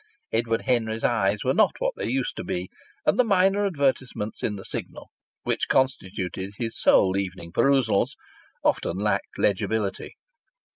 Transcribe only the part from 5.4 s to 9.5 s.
which constituted his sole evening perusals often lacked